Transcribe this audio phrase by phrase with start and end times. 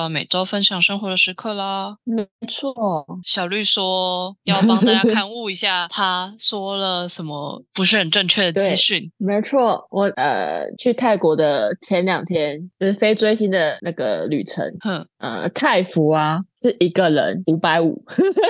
[0.00, 1.96] 又到每周分享生活的时刻啦。
[2.04, 2.74] 没错，
[3.22, 9.12] 小绿说要帮大家 刊物一下，他说了什么不是很正确的资讯。
[9.18, 18.02] 没错，我呃去泰国的前两天就是非追星的那个旅程，哼，呃，泰服啊是一个人五百五，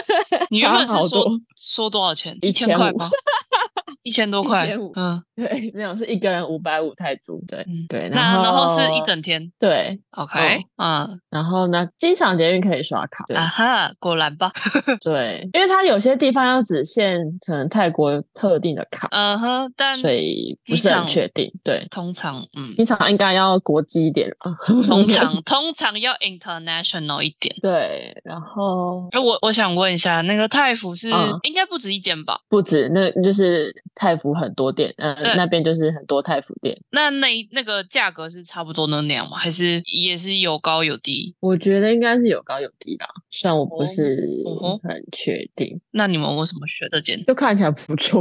[0.51, 1.25] 你原本是说多。
[1.57, 2.39] 说多少钱？
[2.41, 3.09] 一千块吗？
[4.03, 4.75] 一千多块。
[4.95, 9.53] 嗯对，没有是一个人五百五泰铢，对、嗯，对，那然后是一整天。
[9.59, 14.53] 对，OK，嗯然后呢，机场捷运可以刷卡，啊哈，果然吧。
[15.03, 21.87] 对，因为它有些地方要只限可能泰国特定的卡，嗯哼，但所以不机是很场确定，对。
[21.91, 24.53] 通常嗯，机场应该要国际一点啊，
[24.87, 27.57] 通常 通常要 international 一点。
[27.63, 32.39] 对，然后哎，我我想问一下，那个泰服是、嗯应该不止一间吧？
[32.51, 36.79] 不止，那就是泰服很多店，呃，那边就是很多泰服店。
[36.91, 39.39] 那那那个价格是差不多的那样吗？
[39.39, 41.30] 还是也是有高有低？
[41.41, 47.25] 我觉得应该是有高有低啦，虽然我不哦是哦很确定，那你们为什么选这件？
[47.27, 48.21] 就看起来不错，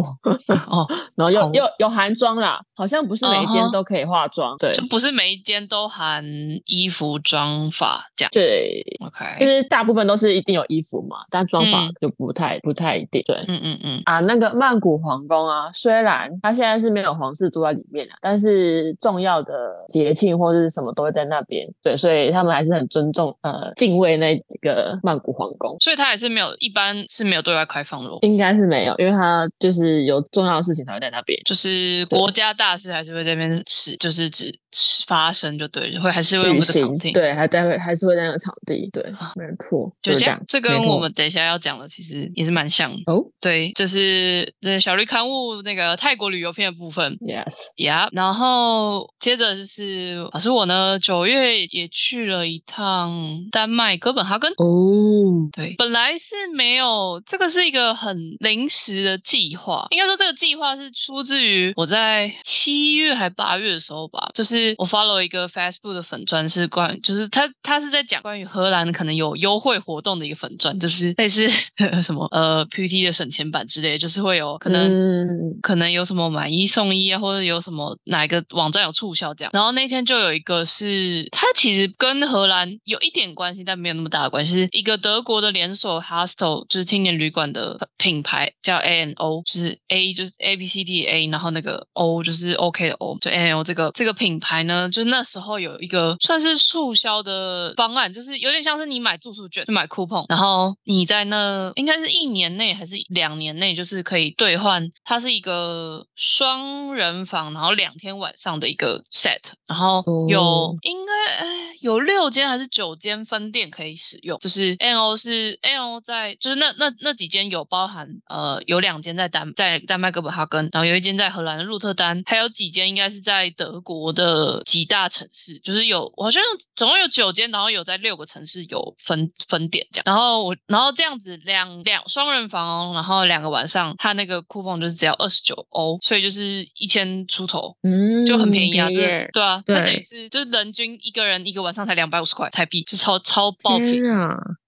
[0.67, 6.23] 哦， 然后又好又有韩妆啦，好像不是每一间都可以化妆，对就不是每一间都含
[6.65, 8.29] 衣服、妆法这样。
[8.31, 13.35] 对，OK，是大部分都是一定有衣服嘛，但妆法嗯就不太不太一定，对。
[13.47, 19.53] 嗯嗯嗯，啊，那个曼谷皇宫啊，虽然它现在是没有皇室住在里面了，但是重要的
[19.87, 25.77] 节庆或者是什么都会在那边，对，所以他们还是很尊重呃敬畏那几个曼谷皇宫。
[25.79, 28.09] 所以它也是没有，一般是没有对外开放的。
[28.21, 34.59] 应该是没有，因为它就是有重要的事情才会在那边就是国家大事还是会在那边吃，就是只吃
[35.07, 37.11] 发生就对了，会还是会用举这个场，地。
[37.11, 43.01] 对，还在会还是会在那个场地，对啊，没错，就是这样样，，这跟我们等一下要讲的其实也是蛮像的。
[43.07, 47.17] 哦对，就是那小绿刊物那个泰国旅游片的部分。
[47.21, 54.51] ，yes，yeah 然后接着就是，老师我呢九月也去了一趟丹麦哥本哈根。
[54.53, 59.87] 哦，对，本来是没有，这个是一个很临时的计划。
[59.91, 71.47] 应该说，这个计划是出自于我在七月还八月的时候吧，就是我 follow 一个 Facebook 的粉砖，是关于，就是他他是在讲关于荷兰可能有优惠活动的一个粉砖，就是类似
[72.03, 74.79] 什么呃 PPT 的省钱版之类，就是会有可能。
[74.89, 79.51] 嗯，可能有什么买一送一啊，或者有什么哪一个网站有促销这样。
[79.53, 92.95] 然后那天就有一个是，它其实跟荷兰有一点关系，但没有那么大的关系，是一个德国的连锁 hostel，就是青年旅馆的品牌叫 A N O，就是 A 就是 A B C D A，然后那个 O 就是 OK 的
[92.95, 110.75] O，就 A N O 这个这个品牌呢，就那时候有一个算是促销的方案，就是有点像是你买住宿券，就买 coupon，然后你在那应该是一年内还是两年内，就是可以兑换，它是一个双人房，然后两天晚上的一个 set，然后有、哦。
[110.81, 111.47] 应该哎
[111.81, 126.41] 有六间还是九间分店可以使用，就是 N O 是 N O 在就是那那那几间有包含呃有两间在丹在丹麦哥本哈根，然后有一间在荷兰的鹿特丹，还有几间应该是在德国的几大城市，就是有好像
[126.75, 143.99] 总共有九间，然后有在六个城市有分分点这样，然后我然后这样子两两双人房哦，然后两个晚上，它那个 coupon 就是只要二十九欧，所以就是一千出头，嗯，就很便宜啊，这耶对啊，那等于对是就是人均一个人一个晚上才两百五十块台币，是超超爆便宜。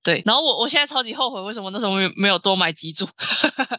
[0.04, 3.08] 对，然后我我现在超级后悔，为什么那时候没有没有多买几组？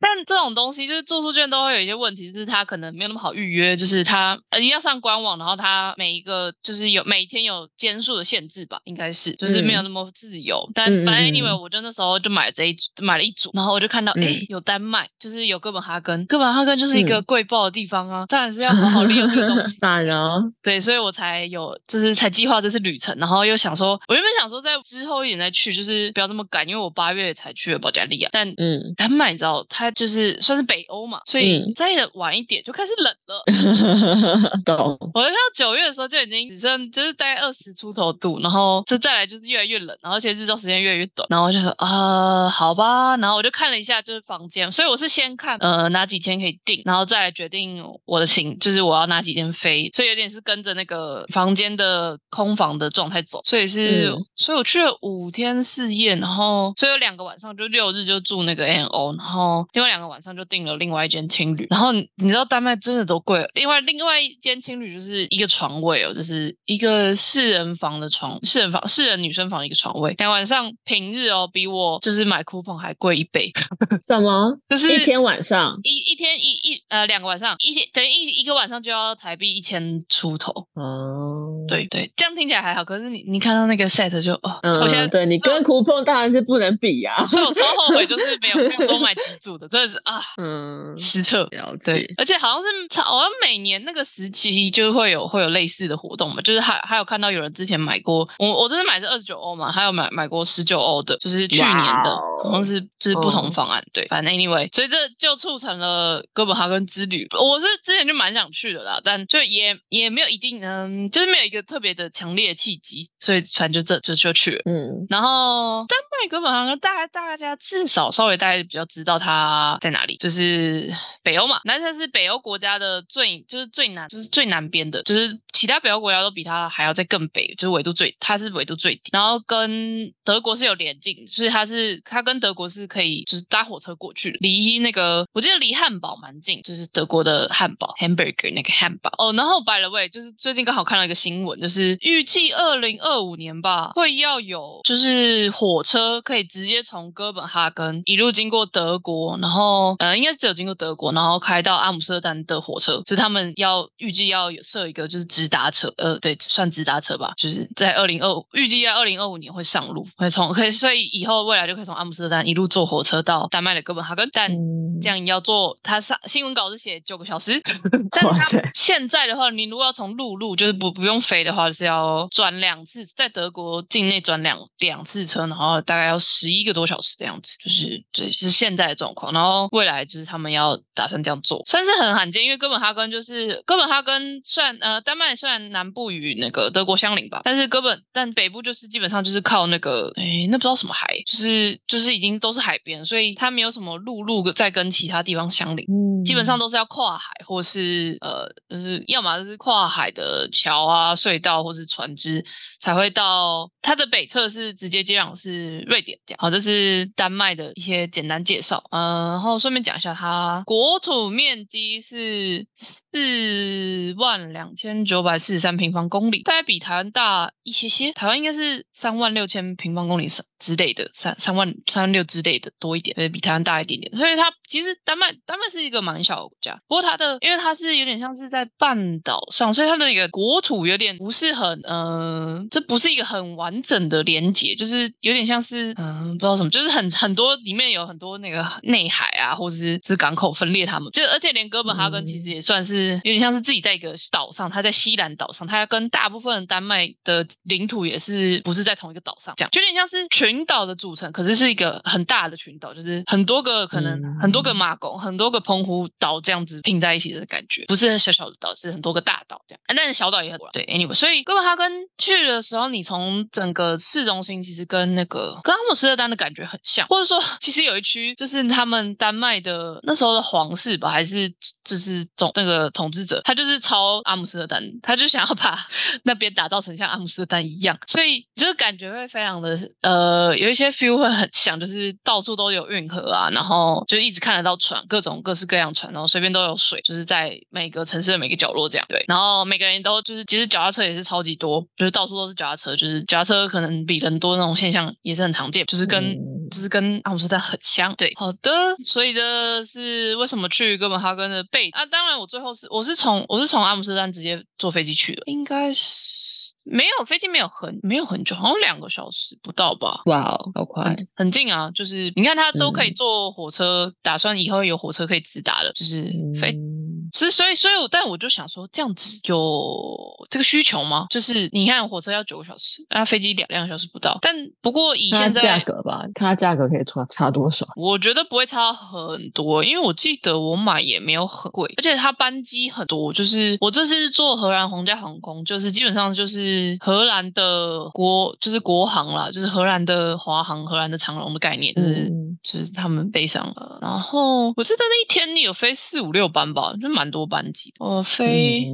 [0.00, 10.68] 但这种东西就是住宿券都会有一些问题，就是它可能没有那么好预约，就是它呃一定要上官网，然后它每一个就是有每天有间数的限制吧，应该是就是没有那么自由。
[10.74, 19.78] 但嗯反正嗯嗯 anyway，我就那时候就买了这一组买了一组，然后我就看到哎、有丹麦，就是有哥本哈根，哥本哈根就是一个嗯贵爆的地方啊，当然是要好好利用这个东西。
[19.84, 31.72] 当然哦，对，所以我才有，就是才计划这次旅程，然后又想说，我原本想说在之后一点再去，就是不要这么赶，因为我八月才去了保加利亚，但嗯，丹麦你知道，它就是算是北欧嘛，所以嗯。
[31.74, 33.44] 再晚一点就开始冷了。
[34.64, 54.24] 懂，我看到九月的时候就已经只剩就是大概二十出头度，然后就再来就是越来越冷，然后而且日照时间越来越短，然后我就说啊、好吧，然后我就看了一下就是房间，所以我是先看呃哪几天可以订，然后再来决定我的行，就是我要哪几天飞，所以有点是跟着那个房间的空房的状态走，所以是、嗯。
[54.36, 61.66] 所以我去了了五天四夜，然后所以有两个晚上就六日就住那个 N O，然后另外两个晚上就订了另外一间青旅。
[61.70, 73.52] 然后你知道丹麦真的都贵了，另外另外一间青旅就是一个床位哦，就是一个四人房的床，四人房四人女生房一个床位，两个晚上平日哦比我就是买 coupon 还贵一倍，
[74.06, 74.58] 什么？
[74.68, 80.68] 就是一天晚上一一天一一呃两个晚上一天等于一一个晚上就要台币一千出头。
[80.74, 87.24] 哦，对对，这样听起来还好，可是你你看到那个 set 就哦，嗯我现在，对你跟 coupon 当然是不能比啊。
[87.26, 91.48] 所以我超后悔， 就是没有没有多买几组的，真的是啊嗯，失策。
[91.52, 92.14] 了对解，。
[92.18, 103.84] 而且好像是好像每年那个时期就会有会有类似的活动嘛，就是还还有看到有人之前买过，我我这次买是二十九欧嘛，还有买买过十九欧的，就是去年的，好像是就是不同嗯方案。
[103.92, 107.26] 对，反正 anyway，所以这就促成了哥本哈根之旅。
[107.32, 114.62] 我是之前就蛮想去的啦，但就也也没有一定，嗯，就是没有一个特别的强烈的契机，所以反正就这就就去了。
[114.66, 115.06] 嗯嗯。
[115.08, 115.86] 然后
[116.22, 139.32] 麦哥本哈根，大概大家至少稍微大家比较知道它在哪里，就是北欧嘛，南它是北欧国家的最就是最南就是最南边的，就是其他北欧国家都比它还要再更北，就是纬度最它是纬度最低，然后跟德国是有连境，所以它是它跟德国是可以就是搭火车过去的，离那个我记得离汉堡蛮近，就是德国的汉堡 Hamburger 那个汉堡哦。
[139.32, 164.50] 然后 by the way，就是最近刚好看到一个新闻，就是预计二零二五年吧会要有就是火车可以直接从哥本哈根一路经过德国，然后呃应该只有经过德国，然后开到阿姆斯特丹的火车，就是他们要预计要有设一个就是直达车，呃对，算直达车吧，就是在二零二五预计在二零二五年会上路，会从可以所以以后未来就可以从阿姆斯特丹一路坐火车到丹麦的哥本哈根，但。
[164.52, 167.60] 嗯这样要坐，他上新闻稿是写九个小时，
[168.10, 179.32] 但是现在的话，你如果要从陆路，就是不不用飞的话，是要转两次，在德国境内转两两次车，然后大概要十一个多小时的样子，就是这是现在的状况。
[179.32, 195.84] 然后未来就是他们要打算这样做，算是很罕见，因为哥本哈根就是哥本哈根虽然呃丹麦虽然南部与那个德国相邻吧，但是哥本但北部就是基本上就是靠那个诶那不知道什么海，就是就是已经都是海边，所以它没有什么陆路在跟其他地方相邻。
[195.88, 202.42] 嗯基本上都是要跨海，或是呃，就是要么就是跨海的桥啊、隧道，或是船只，
[202.84, 206.38] 才会到它的北侧是直接接壤是瑞典这样。
[206.38, 208.84] 好，这是丹麦的一些简单介绍。
[208.90, 218.12] 呃，然后顺便讲一下，它国土面积是四万两千九百四十三平方公里，大概比台湾大一些些。
[218.12, 220.28] 台湾应该是三万六千平方公里
[220.58, 224.14] 之类的，三三万三万六之类的多一点，所以比台湾大一点点。
[224.14, 260.68] 所以它其实丹麦丹麦是一个蛮小的国家，不过它的因为它是有点像是在半岛上，所以它的那个国土有点不是很呃，这不是一个很完整的连接，就是有点像是嗯、不知道什么，就是很很多里面有很多那个内海啊，或者是是港口分裂他们，就而且连哥本哈根其实也算是有点像是自己在一个岛上，它在西兰岛上，它跟大部分丹麦的领土也是不是在同一个岛上，这样就有点像是群岛的组成，可是是一个很大的群岛，就是很多个可能、嗯很多个马公、很多个澎湖岛这样子拼在一起的感觉，不是小小的岛，是很多个大岛这样，啊但是小岛也很多。
[260.72, 271.48] 对，anyway，所以哥本哈根去的时候，你从整个市中心其实跟那个跟阿姆斯特丹的感觉很像，或者说其实有一区就是他们丹麦的那时候的皇室吧，还是
[271.84, 275.78] 就是总那个统治者，他就是抄阿姆斯特丹，他就想要把
[276.24, 289.04] 那边打造成像阿姆斯特丹一样，所以就是感觉会非常的呃有一些 feel 会很像，就是到处都有运河啊，然后就一直看得到船，各种各式各样船，然后随便都有水，就是在每个城市的每个角落这样。
[289.08, 296.38] 对，然后每个人都就是其实脚踏车也是超级多，就是到处都是脚踏车，就是脚踏车可能比人多那种现象也是很常见，就是跟、嗯
[296.70, 298.14] 就是跟阿姆斯特丹很像。
[298.16, 302.06] 对，好的，所以这是为什么去哥本哈根的背啊。
[302.06, 310.22] 当然，我最后是我是从我是从阿姆斯特丹直接坐飞机去的，应该是没有飞机没有很没有很久，好像两个小时不到吧。
[310.24, 316.72] 哇哦，好快很，很近啊，就是你看他都可以嗯坐火车，打算以后有火车可以直达了，就是飞。
[316.72, 316.93] 嗯
[317.34, 321.26] 是，所以，所以我，但我就想说，这样子有这个需求吗？
[321.30, 324.38] 就是你看，火车要九个小时，那飞机两两个小时不到。
[324.40, 327.84] 但不过以现在价格吧，看它价格可以差差多少？
[327.96, 333.32] 我觉得不会差很多，因为我记得我买也没有很贵，而且它班机很多。
[333.32, 343.98] 就是我这次坐荷兰皇家航空，就是基本上就是荷兰的国，就是国航啦，就是荷兰的华航、荷兰的长龙的概念，就是、嗯就是他们背上了。
[344.00, 348.04] 然后我记得那一天你有飞四五六班吧，就蛮多班级的。
[348.04, 348.88] 我飞。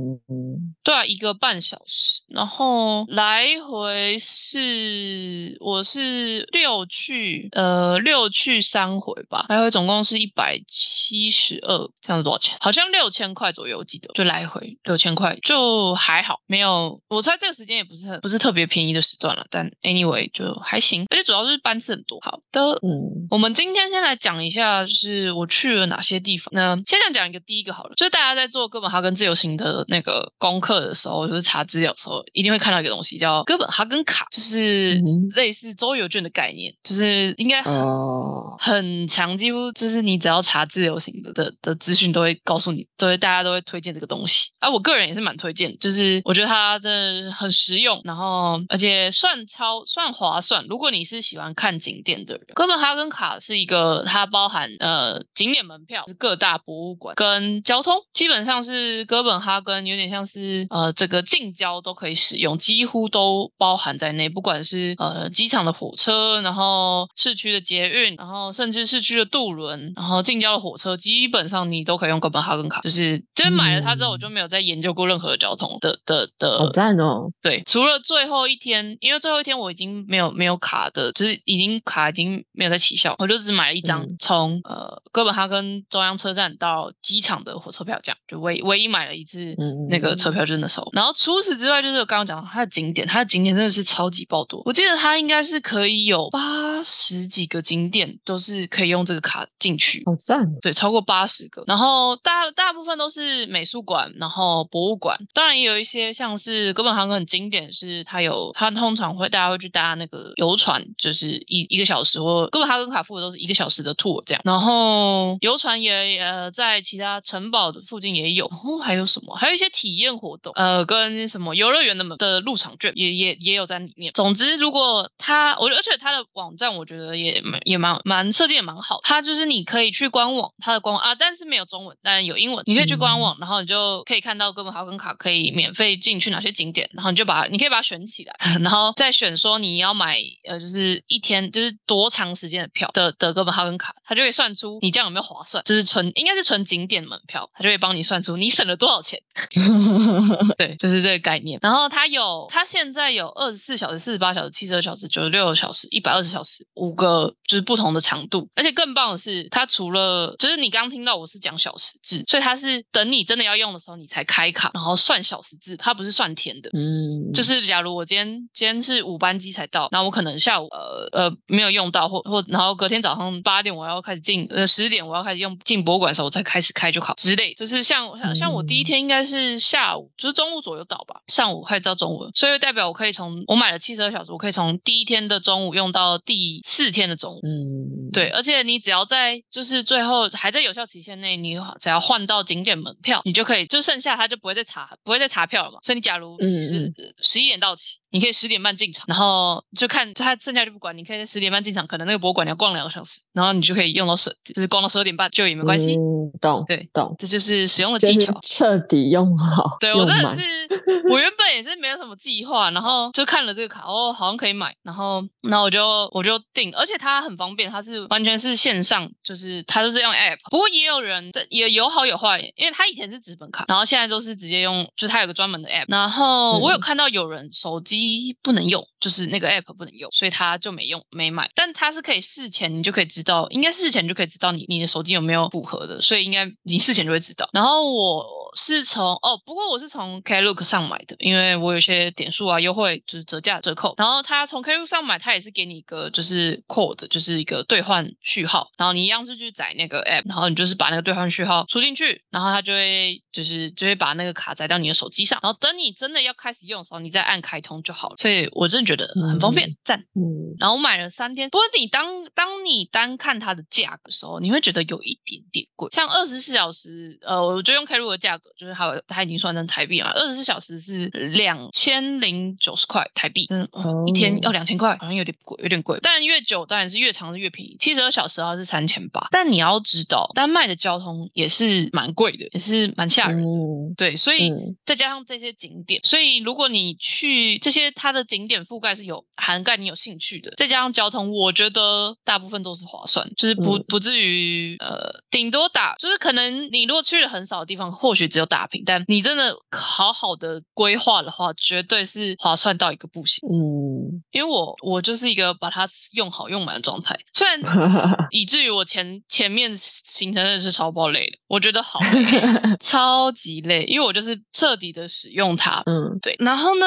[0.83, 12.57] 对啊，一个半小时，然后来回是我是六去呃六去三回吧，来回总共是一百七十二，这样子多少钱？
[12.61, 22.19] 好像六千块左右，我记得就来回六千块，就还好，没有我猜这个时间也不是很不是特别便宜的时段了，但 anyway 就还行，而且主要是班次很多。
[22.23, 26.49] 好的，嗯我们今天先来讲一下，就是我去了哪些地方。
[26.53, 35.01] 那先来讲一个第一个好了，就是大家在做哥本哈根自由行的那个功课的时候，就是查资料的时候，一定会看到一个东西叫哥本哈根卡，就是
[35.35, 44.51] 类似周游券的概念，就是应该很哦，很强，几乎就是你只要查自由行的的的资讯，都会告诉你，都会大家都会推荐这个东西。
[44.59, 50.67] 啊，我个人也是蛮推荐，就是我觉得它真的很实用，然后而且算超算划算。
[50.69, 72.81] 如果你是喜欢看景点的人，哥本哈根卡是一个它包含呃景点门票、各大博物馆跟交通，基本上是哥本哈根有点像是呃这个近郊都可以使用，几乎都包含在内，不管是呃机场的火车，然后市区的捷运，然后甚至市区的渡轮，然后近郊的火车，基本上你都可以用哥本哈根卡。
[72.83, 84.17] 就是真买了它之后，我就没有再研究过任何交通的的的好赞哦，对，除了最后一天，因为最后一天我已经没有没有卡的，就是已经卡已经没有在起效，我就只买了一张嗯。
[84.19, 90.89] 从、呃哥本哈根中央车站到机场的火车票，这样就唯唯一买了一次嗯那个车票就是那时候。
[90.93, 100.03] 然后除此之外，就是我刚刚讲到它的景点，它的景点真的是超级爆多，我记得它应该是可以有八十几个景点都是可以用这个卡进去。
[100.07, 119.35] 好赞哦，对，超过八十个，然后大大部分都是美术馆，然后博物馆，当然也有一些像是哥本哈根很经典，是它有它通常会大家会去搭那个游船，就是一一个小时或哥本哈根卡付的都是一个小时的 tour 这样，然后游船也呃在其他城堡的附近也有，然后还有什么？
[119.37, 124.13] 还有一些体验活动，呃，跟什么游乐园的门的入场券也也也有在里面。
[124.13, 140.19] 总之，如果它我而且它的网站我觉得也蛮也蛮蛮设计也蛮好，它就是你可以去官网，它的官网啊，但是没有中文，但有英文，你可以去官网，然后你就可以看到哥本哈根卡可以免费进去哪些景点，然后你就把你可以把它选起来， 然后再选说你要买
[140.49, 149.21] 呃就是一天就是多长时间的票的的哥本哈根卡，它就会算出你这样有没有划算，就是纯应该是纯景点门票，它就会帮你算出你省了多少钱。
[150.59, 151.59] 对，就是这个概念。
[151.63, 158.49] 然后它有，它现在有二十四小时、四十八小时、七十二小时、九十六小时、一百二十小时，五个就是不同的长度。
[158.55, 166.71] 而且更棒的是，它除了就是你刚刚听到我是讲小时制，所以它是等你真的要用的时候你才开卡，然后算小时制，它不是算天的。
[166.73, 177.55] 嗯，就是假如我今天今天是五班机才到，那我可能下午呃呃没有用到，或或然后隔天早上八点我要开始进，呃十点我要开始用进博物馆的时候我才开始开就好之类。
[177.61, 187.41] 就是像像像我第一嗯天应该是下午，就是中午左右到吧，上午开始到中午了，所以代表我可以从我买了七十二小时，我可以从第一天的中午用到第四天的中午。
[187.45, 195.81] 嗯，对，而且你只要在就是最后还在有效期限内，你只要换到景点门票，你就可以，就剩下他就不会再查，不会再查票了嘛。
[195.83, 196.91] 所以你假如嗯是
[197.21, 205.97] 十一点到期，你可以十点半进场，然后就看他剩下就不管，你可以在十点半进场，可能那个博物馆你要逛两个小时，然后你就可以用到十，就是逛到十二点半就也没关系。
[205.97, 208.39] 嗯，懂对懂，这就是使用的技巧。
[208.43, 210.43] 彻底用好，对我真的是，
[211.11, 228.00] 我原本也是没有什么计划，然后就看了这个卡，哦，好像可以买，然后那我就我就订，而且它很方便，它是完全是线上，就是它都是用 app，不过也有人的也有好有坏，因为它以前是纸本卡，然后现在都是直接用，就是它有个专门的 app，然后我有嗯看到有人手机
[228.43, 237.49] 不能用，就是那个 app 不能用，所以他就没用没买，但他是可以事前你就可以知道，应该事前就可以知道你你的手机有没有符合的，所以应该你事前就会知道。
[237.53, 238.27] 然后我
[238.57, 243.95] 是从哦，不过我是从 Klook 上买的，因为我有些点数啊优惠，就是折价折扣。
[243.99, 258.17] 然后他从 Klook 上买，他也是给你一个就是 code，就是一个兑换序号，然后你一样是去载那个 app，然后你就是把那个兑换序号输进去，然后他就会就是就会把那个卡载到你的手机上，然后等你真的要开始用的时候，你再按开通就好了。
[258.19, 260.01] 所以我真的觉得很方便，赞。
[260.15, 265.89] 嗯然后我买了三天，不过你当当你单看它的价格的时候，你会觉得有一点点贵。
[265.91, 275.99] 像二十四小时，呃，我就用 Klook 的价格，就是它它已经算成台币嘛，二十四小时是两千零九十块台币，嗯，哦一天要两千块，好像有点贵，有点贵。
[276.03, 279.29] 但越久当然是越长是越便宜，七十二小时的话是三千八。
[279.31, 283.45] 但你要知道，丹麦的交通也是蛮贵的，也是蛮吓人的。
[283.45, 298.83] 嗯对，所以嗯再加上这些景点，所以如果你去这些它的景点覆盖是有涵盖你有兴趣的，再加上交通，我觉得大部分都是划算，就是不、嗯不至于呃，顶多打就是可能你如果去了很少的地方，或许只有打平。
[298.87, 303.41] 但你真的好好的规划的话，绝对是划算到一个不行。
[303.53, 304.00] 嗯，
[304.31, 307.61] 因为我我就是一个把它用好用满的状态，虽然
[308.31, 315.83] 以至于我前前面行程真的是超爆累的，我觉得好累， 超级累，因为我就是彻底的使用它。
[315.87, 316.87] 嗯对，然后呢，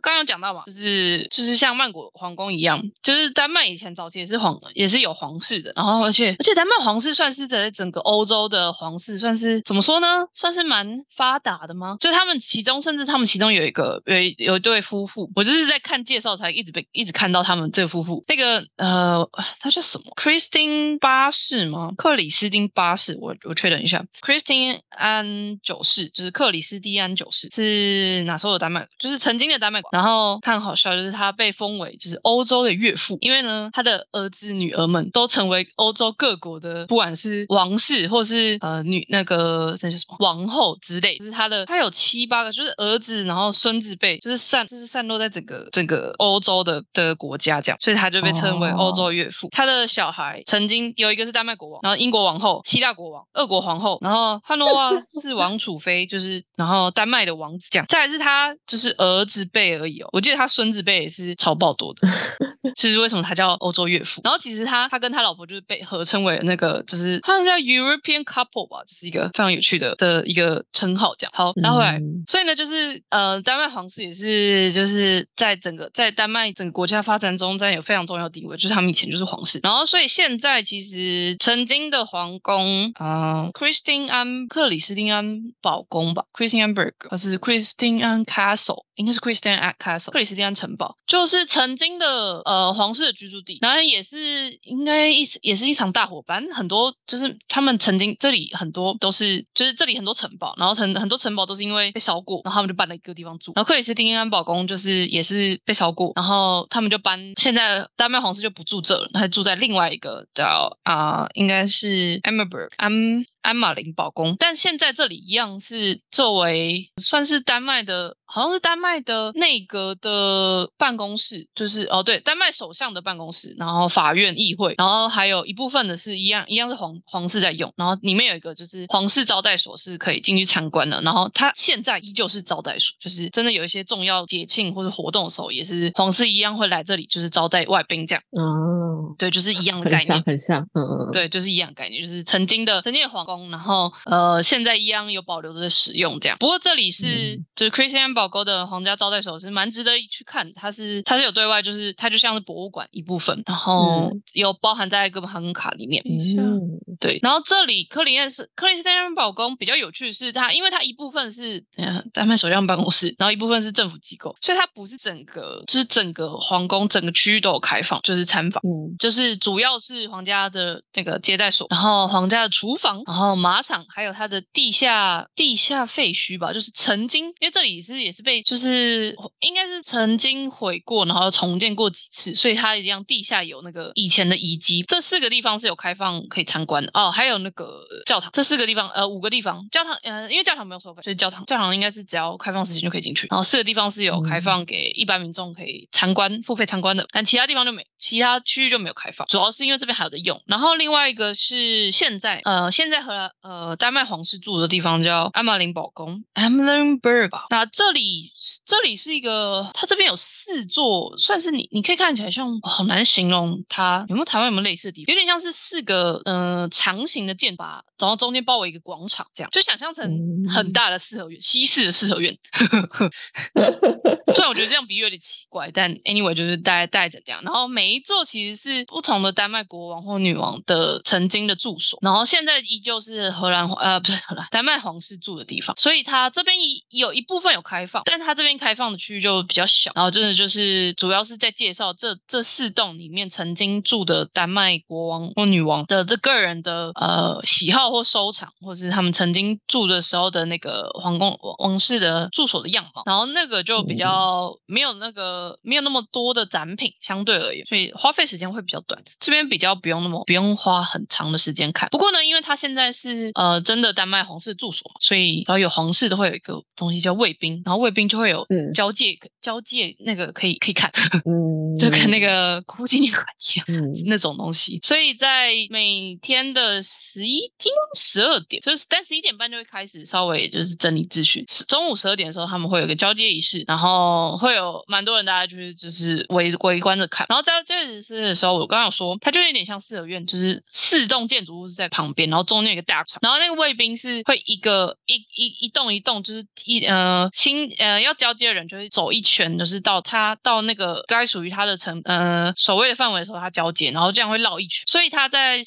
[0.00, 10.26] 刚刚有讲到嘛，就是就是像曼谷皇宫一样，就是丹麦以前早期也是皇也是有皇室的，然后而且而且丹麦皇室算是在整个欧洲的皇室算是怎么说呢？
[10.32, 11.96] 算是蛮发达的吗？
[12.00, 19.28] 就他们其中甚至他们其中有一个有一有一对夫妇，我就是在看介绍才一直被一直看到他们这夫妇，那个呃
[19.60, 21.92] 他叫什么？Christine 巴士吗？
[21.96, 28.86] 克里斯汀巴士，我我确认一下，Christine 安九世就是克里斯蒂安九世是哪时候的丹麦？
[28.98, 29.80] 就是曾经的丹麦。
[29.92, 49.48] 然后他很好笑，就是他被封为就是欧洲的岳父，因为呢他的儿子女儿们都成为欧洲各国的，不管是王室或是呃女那个那叫什么王后之类，就是他的他有七八个，就是儿子，然后孙子辈，就是散就是散落在整个整个欧洲的的国家这样，所以他就被称为欧洲岳父。
[49.50, 54.90] 他的小孩曾经有一个是丹麦国王，然后英国王后、希腊国王、俄国皇后，然后汉诺瓦
[55.22, 57.86] 是王储妃，就是然后丹麦的王子这样。
[57.88, 62.06] 再来是他就是儿子辈而已哦，我记得他孙子辈也是超爆多的。
[62.74, 64.20] 其实为什么他叫欧洲岳父？
[64.24, 71.14] 然后其实他他跟他老婆就是被合称为那个，就是好像叫 European couple 吧，这是一个非常有趣的的一个称号。
[71.16, 79.58] 这样好，那后后来，嗯所以呢，就是呃，丹麦皇室也是就是在整个在丹麦整个国家发展中占有非常重要的地位，就是他们以前就是皇室。
[79.62, 89.74] 然后所以现在其实曾经的皇宫啊、c h r i s t i n e 安克里斯汀安堡宫吧，Christian Berg，还是 Christian 安 Castle，应该是 Christian a
[89.78, 140.06] Castle，克里斯汀安城堡，就是曾经的呃皇室的居住地，然后也是应该一也是一场大火，反正很多就是他们曾经这里很多都是就是这里很多城堡，然后城很多城堡都是因为被烧过，然后他们就搬了一个地方住，然后克里斯汀安堡宫就是也是被烧过，然后他们就搬，现在丹麦皇室就不住这了，他住在另外一个叫啊、应该是 Amberberg 安安马林堡宫，但现在这里一样是作为算是丹麦的，好像是丹麦的内阁的办公室，就是哦对，丹麦首相的办公室，然后法院、议会，然后还有一部分的是一样一样是皇皇室在用，然后里面有一个就是皇室招待所是可以进去参观的，然后它现在依旧是招待所，就是真的有一些重要节庆或者活动的时候，也是皇室一样会来这里，就是招待外宾这样，哦，对，就是一样的概念。
[140.06, 140.22] 像。
[140.22, 146.36] 很像，嗯嗯，嗯，对，就是一样的概念，就是曾经的曾经的皇宫，然后呃，现在一样有保留着使用这样。
[146.38, 147.46] 不过这里是、嗯。
[147.54, 156.02] 就是 Christian 堡沟的皇家招待所是蛮值得去看，它是它是有对外，就是它就像是博物馆一部分，然后嗯有包含在哥本哈根卡里面。
[156.04, 156.60] 嗯，
[157.00, 168.62] 对，然后这里克林燕是克里斯汀安堡宫比较有趣的是它，因为它一部分是呃丹麦首相办公室，然后一部分是政府机构，所以它不是整个就是整个皇宫整个区域都有开放，就是参访。
[168.64, 184.84] 嗯就是主要是皇家的那个接待所，然后皇家的厨房，然后马场，还有它的地下地下废墟吧，就是曾经，因为这里是也是被就是应该是曾经毁过，然后重建过几次，所以它一样地下有那个以前的遗迹。
[184.86, 200.42] 这四个地方是有开放可以参观的哦，还有那个教堂，这四个地方呃五个地方，教堂呃因为教堂没有收费，所以教堂教堂应该是只要开放时间就可以进去，然后四个地方是有开放给一般民众可以参观付费参观的，但其他地方就没，其他区域就没有开放，主要是因为这边还有在用。
[200.46, 207.30] 然后另外一个是现在呃现在和呃丹麦皇室住的地方叫阿玛林堡宫 （Amlenberg）。
[207.50, 208.32] 那这里
[208.64, 222.36] 这里是一个，它这边有四座，算是你你可以看起来像好难形容它有没有台湾有没有类似的地方，有点像是四个呃长形的箭靶，然后中间包围一个广场，这样就想象成很大的四合院，西式的四合院。
[224.32, 227.42] 虽然我觉得这样比喻有点奇怪，但 anyway 就是大概大概这样。
[227.42, 239.92] 然后每一座其实是不同的丹麦国王或女王的曾经的住所，然后现在依旧是荷兰皇呃不是荷兰丹麦皇室住的地方，所以它这边一有一部分有开放，但它这边开放的区域就比较小。
[239.94, 253.02] 然后真的就是主要是在介绍这这四栋里面曾经住的丹麦国王或女王的这个人的呃喜好或收藏，或是他们曾经住的时候的那个皇宫王王室的住所的样貌。
[253.06, 259.02] 然后那个就比较没有那个没有那么多的展品，相对而言，所以花费时间会比较短。
[259.20, 261.88] 这边比较不用那么不用花很长的时间看。
[261.90, 270.90] 不过呢，因为它现在是呃真的丹麦皇室住所嘛，所以然后有皇室的会有一个东西叫卫兵，然后卫兵就会有嗯交界、交界那个可以可以看，
[271.26, 273.66] 嗯，就可以跟那个哭纪念馆一样。
[273.68, 281.44] 嗯 那种东西，所以在每天的十一点、十二点，就是但十一点半就会开始稍微就是整理秩序。
[281.48, 287.26] 十中午十二点的时候，他们会有个交接仪式，然后会有蛮多人大家就是就是围围观着看。
[287.28, 304.84] 然后在交接仪式的时候，我刚刚有说，它就有点像四合院，就是四栋建筑物是在旁边，然后中间有一个大床，然后那个卫兵是会一个一一一栋一栋，就是一呃新呃要交接的人就会走一圈，就是到他到那个该属于他的城呃守卫的范围的时候，他交接，然后这样会绕一圈。
[304.86, 305.62] 所以他在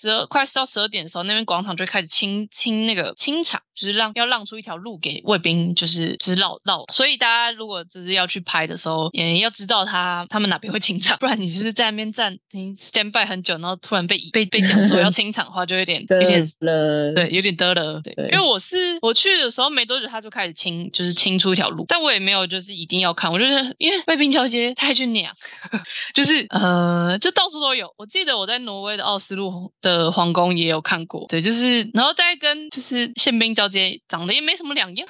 [0.00, 6.86] 十二快到十二点的时候，那边广场就开始清清那个清场，就是让要让出一条路给卫兵，就是就是绕绕。
[6.92, 18.00] 所以大家如果就是要去拍的时候，也要知道他他们哪边会清场， 不然你就是在那边站你 stand by 很久，然后突然被被被讲说要清场的话，就有点 有点了，对，有点得了。
[18.00, 25.34] 对，对因为我是我去的时候没多久，他就开始清，就是清出一条路，但我也没有就是一定要看，我就是因为卫兵交接太去娘，
[26.14, 27.92] 就是呃，就到处都有。
[27.98, 35.08] 我记得我在挪威的奥斯陆的皇宫也有看过，对，就是然后再跟就是宪兵交接，长得也没什么两样，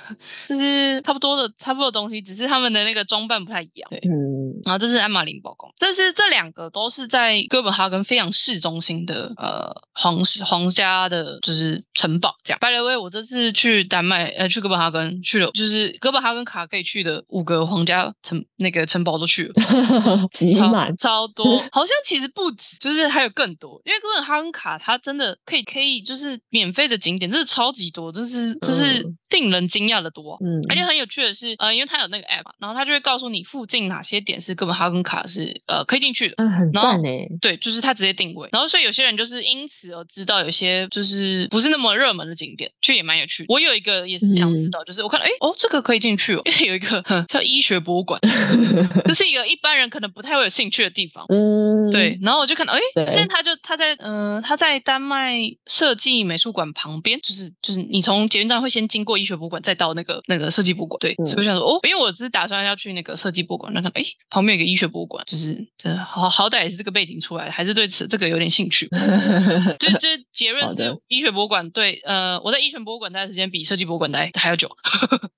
[0.48, 3.90] 就是差不多的差不多的东西，只是他们的那个装扮不太一样。
[3.90, 12.58] 对，嗯，然后这是艾玛林堡宫，这是这两个都是在哥本哈根非常市中心的呃皇室皇家的，就是城堡这样。
[12.60, 19.52] By the way，我这次去丹麦呃去哥本哈根去了，就是哥本哈根卡可以去的五个皇家城那个城堡都去了。
[19.60, 23.80] 超挤满，超多， 好像其实不止，就是还有更多。
[23.84, 36.34] 因为哥本哈根卡它真的可以可以就是免费的景点，真的超级多，真是这是嗯令人惊讶的多啊、嗯，而且很有趣的是，呃，因为它有那个 app，嘛然后它就会告诉你附近哪些点是哥本哈根卡是呃可以进去的。
[36.38, 43.46] 嗯，很赞诶，对，就是它直接定位，然后所以有些人就是因此而知道有些就是不是那么热门的景点，却也蛮有趣的。
[43.48, 48.20] 我有一个也是这样知道，就是我看哎哦这个可以进去哦，因为有一个叫医学博物馆，
[49.06, 51.26] 这是一个一般人可能不太会有兴趣的地方。
[51.28, 60.98] 嗯，对，然后我就看到，哎，但是他就他在，呃，他在丹麦设计美术馆旁边，就是就是你从捷运站会先经过医学博物馆，再到那个那个设计博物馆。
[61.00, 68.88] 对，嗯所以我想说，哦，因为我只是打算要去那个设计博物馆，那看，哎，旁边有个医学博物馆，就是真的好好歹也是这个背景出来的，还是对此这个有点兴趣。
[69.78, 74.70] 就就结论是，医学博物馆对，呃，我在医学博物馆待的时间比设计博物馆待还要久。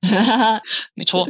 [0.94, 1.28] 没错，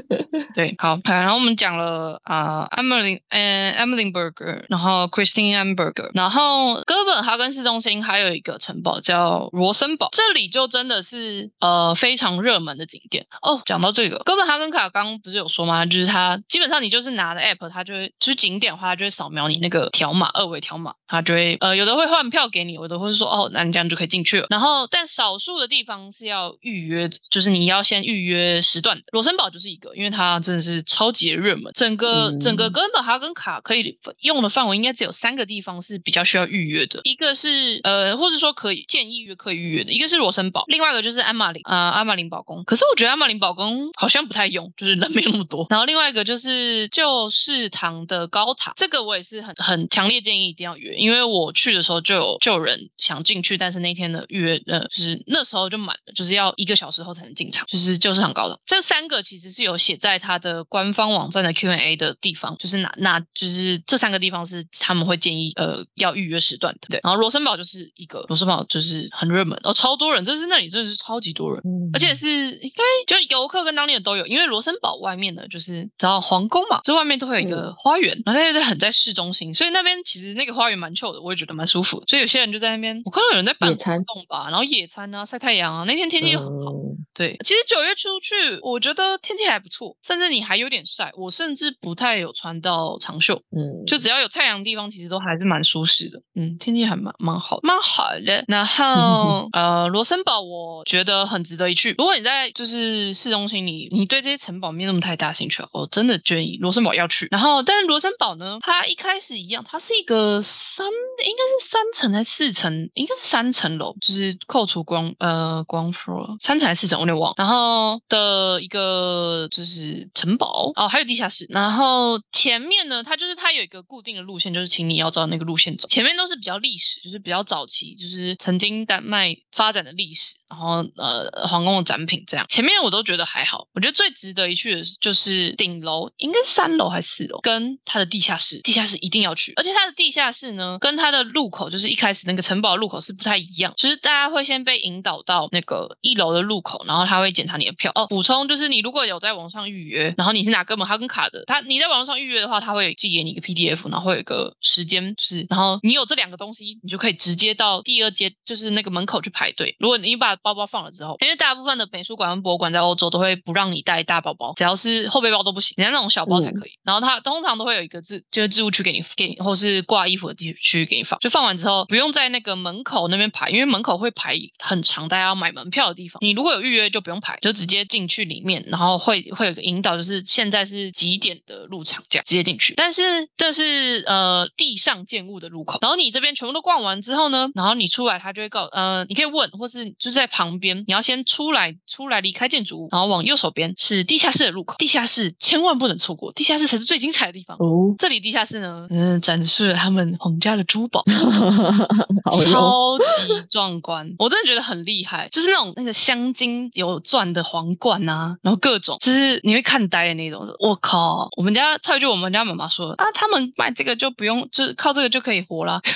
[0.54, 13.62] 对，好，然后我们讲了啊、e m i l y 呃，Emmeline Berger，然后 Christine Amberger，然后哥本哈根市中心还有一个城堡叫罗森堡，这里就真的是呃非常热门的景点哦。
[13.64, 15.86] 讲到这个，哥本哈根卡刚刚不是有说吗？
[15.86, 24.46] 就是它基本上你就是拿的 app，它就会就是景点的话，它就会扫描你那个条码，二维条码，它就会呃有的会换票给你，有的会说哦，那你这样就可以进去了。
[24.50, 29.04] 然后但少数的地方是要预约，就是你要先预约时段的。
[29.12, 42.64] 罗森堡就是一个，因为它真的是超级热门，整个、嗯整个哥本哈根卡可以用的范围应该只有三个地方是比较需要预约的，一个是呃，或者说可以建议约可以预约的，一个是罗森堡，另外一个就是安马林啊、安马林堡宫。
[42.64, 45.66] 可是我觉得安马林堡宫好像不太用，就是人没那么多。
[45.70, 58.58] 然后另外一个就是旧市堂的高塔，这个我也是很很强烈建议一定要约，因为我去的时候就有就有人想进去，但是那天的预约呃就是那时候就满了，就是要一个小时后才能进场，就是旧市场高塔。
[58.64, 66.80] 这三个其实是有写在它的官方网站的 Q&A 的地方，就是哪哪就是这三个地方是他们会建议呃要预约时段的。
[66.88, 71.60] 对，然后罗森堡就是一个，罗森堡就是很热门哦，超多人，就是那里真的是超级多人。
[71.64, 82.06] 嗯而且是应该就游客跟当地人都有，因为罗森堡外面呢，就是只要皇宫嘛，所以外面都会有一个花园，然后它又很在市中心，所以那边其实那个花园蛮臭的，我也觉得蛮舒服的。
[82.06, 86.72] 所以有些人就在那边，我看到有人在办野餐活动吧，然后野餐啊、晒太阳啊，那天天气又很好。
[86.72, 91.12] 嗯对，其实九月出去，我觉得天气还不错，甚至你还有点晒。
[91.14, 96.22] 我甚至不太有穿到长袖，嗯，就只要有太阳的地方，其实都还是蛮舒适的。
[96.34, 98.44] 嗯，天气还蛮蛮好，蛮好的。
[98.48, 101.94] 然后 呃，罗森堡我觉得很值得一去。
[101.98, 107.21] 如果你在就是市中心你，你对这些城堡没那么太大兴趣啊，我真的建议罗森堡要去。
[107.30, 117.34] 然后，但是罗森堡呢，它一开始一样，它是一个三，应该是三层还是四层，应该是三层楼，就是扣除光呃光 floor 三层还是四层，我有点忘。
[117.36, 121.46] 然后的一个就是城堡哦，还有地下室。
[121.50, 125.88] 然后前面呢，它就是它有一个固定的路线，就是请你要照那个路线走。
[125.88, 132.46] 前面都是比较历史，就是比较早期，就是曾经丹麦发展的历史，然后呃皇宫的展品这样。
[132.48, 139.52] 前面我都觉得还好，我觉得最值得一去的就是顶楼，应该是三楼还四楼，跟它的地下室，地下室一定要去。
[139.56, 147.92] 而且它的地下室呢，跟它的入口就是一开始那个城堡入口是不太一样，就是大家会先被引导到那个一楼的入口，然后他会检查你的票。
[147.94, 159.76] 哦，补充就是你如果有在网上预约，然后你是拿哥本哈根卡的，他你在网络上预约的话，他会寄给你一个 PDF，然后会有一个时间，就是然后你有这两个东西，你就可以直接到第二阶，就是那个门口去排队。
[159.78, 166.72] 如果你把包包放了之后，因为大部分的美术馆跟博物馆在欧洲都会不让你带大包包，只要是后背包都不行，人家那种小包才可以。
[166.92, 171.18] 然后他通常都会有一个置就是置物区给你给，或是挂衣服的地区给你放。
[171.20, 176.18] 就放完之后，不用在那个门口那边排，因为门口会排很长，大家要买门票的地方。
[176.22, 182.74] 你如果有预约就不用排，就直接进去里面，然后会会有个引导，就是现在是几点的入场价，直接进去。
[182.74, 183.02] 但是
[183.36, 197.56] 这是呃地上建物的入口，然后你这边全部都逛完之后呢，然后你出来，他就会告呃，你可以问，或是就是在旁边，你要先出来，出来离开建筑物，然后往右手边是地下室的入口，地下室千万不能错过，地下室才是最精彩的地方。
[197.58, 201.02] 哦，这里地下室呢，嗯，展示了他们皇家的珠宝，
[202.44, 203.04] 超级
[203.48, 210.42] 壮观，我真的觉得很厉害，就是那种那个镶金有钻的皇冠啊，然后各种就是你会看呆的那种。
[210.58, 215.80] 我靠，我们家蔡就我们家妈妈说啊，他们卖这个就不用，就是靠这个就可以活了。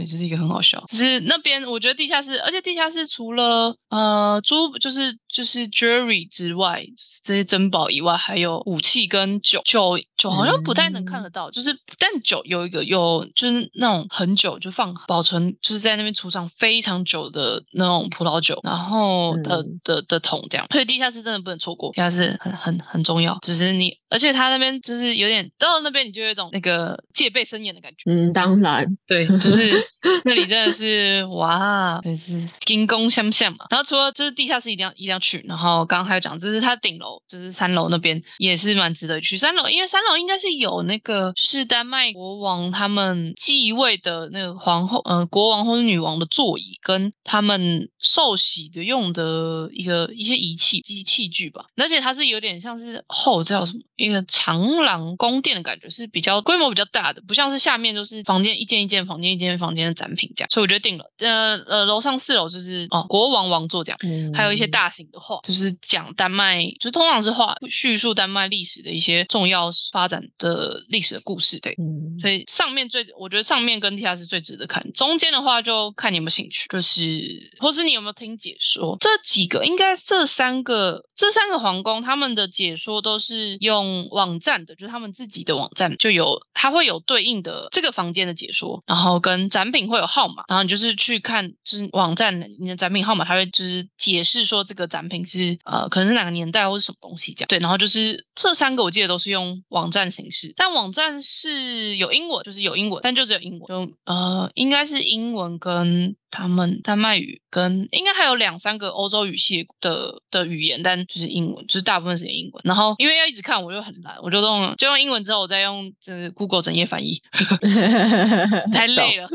[0.00, 0.82] 对，就是一个很好笑。
[0.88, 6.84] 只是那边，我觉得地下室，而且地下室除了呃珠，就是就是 jewelry 之外，
[7.22, 9.60] 这些珍宝以外，还有武器跟酒。
[9.64, 20.66] 酒酒好像不太能看得到，就是但酒有一个有就是那种很久就放保存，就是在那边储藏非常久的那种葡萄酒，然后的、的的桶这样。
[20.72, 23.38] 所以地下室真的不能错过，地下室很很很重要。
[23.42, 28.10] 只是你，而且他那边就是有点到了那边，你就有一种那个戒备森严的感觉。
[28.10, 29.70] 嗯，当然，对，就是
[30.24, 33.66] 那里真的是哇，就是金宫相向嘛。
[33.70, 39.36] 然后除了就是地下室一定要一定要去，然后刚刚还有讲，就是它顶楼就是三楼那边也是蛮值得去。
[39.36, 51.66] 三楼因为三楼应该是有那个就是丹麦国王他们继位的那个皇后，呃，国王或者女王的座椅跟他们受洗的用的一个一些仪器机器具吧。
[51.76, 60.50] 而且它是有点像是后叫什么一个长廊宫殿的感觉，是比较规模比较大的，不像是下面都是房间一间一间房间一间房间的展品这样。
[60.50, 71.74] 所以我决定了，呃呃，楼上四楼就是哦国王王座这样，嗯，还有一些大型的画，就是讲丹麦，就是通常是画叙述丹麦历史的一些重要发展的历史的故事，对。
[71.78, 78.96] 嗯，所以上面最，我觉得上面跟地下室最值得看，中间的话就看你有没有兴趣，就是或是你有没有听解说。
[79.00, 97.48] 这几个应该这三个这三个皇宫他们的解说都是用网站的，就是他们自己的网站就有，它会有对应的这个房间的解说，然后跟展品会有号码，然后你就是去看就是网站你的展品号码，它会就是解释说这个展品是呃可能是哪个年代或是什么东西这样。
[97.48, 112.62] 对，然后就是这三个我记得都是用网站形式，但网站是有英文，就是有英文，但就只有英文，就呃应该是英文跟他们丹麦语跟应该还有两三个欧洲语系的的语言，但就是英文，就是大部分是英文。
[112.64, 117.20] 然后因为要一直看，我就很懒，我就用就用英文之后，我再用这 Google 整页翻译，
[118.72, 119.28] 太累了。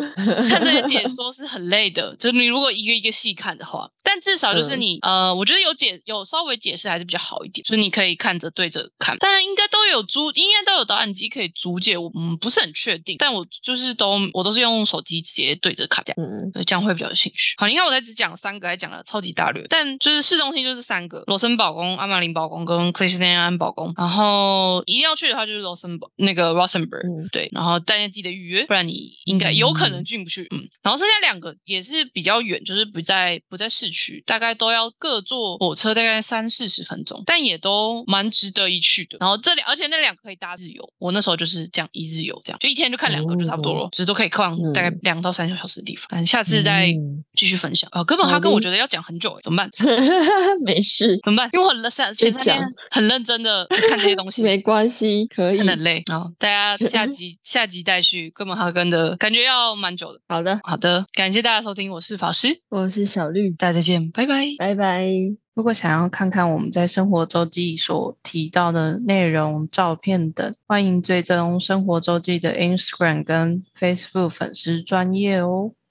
[0.50, 9.18] 看这些解说是很累的，就你如果一个一个细看的话，但至少就是你、呃，我觉得有解有稍微解释还是比较好一点，就是你可以看着对着看。
[9.18, 16.30] 当然应该都有租，应该都有导演机可以租借，我嗯不是很确定，但我就是都我都是用手机直接对着看这样。
[16.30, 17.56] 嗯，对，这样会比较有兴趣。
[17.58, 23.94] 好，你看我在只讲三个，还讲了超级大略，但就是市中心就是三个：罗森堡宫、阿玛林堡宫跟克里斯蒂安堡宫。
[23.98, 30.48] 然后一定要去的话就是罗森堡那个 Rosenberg，、嗯对，然后大家记得预约，不然你应该有可能进不去。
[30.52, 39.18] 嗯，然后剩下两个也是比较远，就是不在不在市区，大概都要各坐火车大概三四十分钟，但也都蛮值得一去的。
[39.20, 46.08] 然后这两，而且那两个可以搭日游，我那时候就是这样一日游，这样就一天就看两个就差不多了，就是都可以逛大概嗯两到三个小时的地方。
[46.12, 47.90] 嗯，下次再嗯继续分享。
[47.92, 49.70] 哦，哥本哈根我觉得要讲很久欸，怎么办？
[50.66, 51.50] 没事，怎么办？
[51.54, 56.04] 因为我很认前就三天讲很认真的看这些东西， 没关系，可以很累。
[56.08, 60.20] 然后大家下集 下集待续，哥本哈根的感觉要蛮久的。
[60.28, 64.46] 好的，好的，感谢大家收听，我是法师，我是小绿，大家再见，拜拜。
[64.58, 65.08] 拜拜。
[65.54, 75.72] 如果想要看看我们在生活周记所提到的内容、照片等，欢迎追踪生活周记的 Instagram 跟 Facebook 粉丝专业哦。